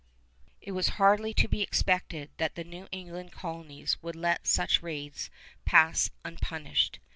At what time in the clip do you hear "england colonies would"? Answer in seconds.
2.91-4.15